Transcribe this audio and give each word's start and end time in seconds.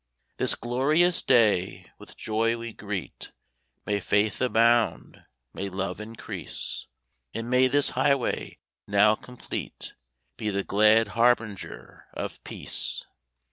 This 0.37 0.55
glorious 0.55 1.21
day 1.21 1.91
with 1.99 2.17
joy 2.17 2.57
we 2.57 2.73
greet! 2.73 3.31
May 3.85 3.99
Faith 3.99 4.41
abound, 4.41 5.25
may 5.53 5.69
Love 5.69 6.01
increase, 6.01 6.87
And 7.35 7.51
may 7.51 7.67
this 7.67 7.91
highway, 7.91 8.57
now 8.87 9.13
complete, 9.13 9.93
Be 10.37 10.49
the 10.49 10.63
glad 10.63 11.09
harbinger 11.09 12.07
of 12.15 12.43
Peace! 12.43 13.05